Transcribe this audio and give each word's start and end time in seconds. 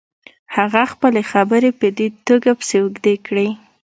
هغه 0.55 0.83
خپلې 0.93 1.21
خبرې 1.31 1.69
په 1.79 1.87
دې 1.97 2.07
توګه 2.27 2.49
پسې 2.59 2.77
اوږدې 2.81 3.15
کړې. 3.27 3.47